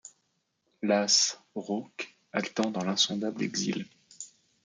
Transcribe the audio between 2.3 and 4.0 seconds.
haletant dans l’insondable exil: